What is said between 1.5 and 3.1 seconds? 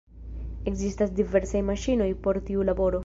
maŝinoj por tiu laboro.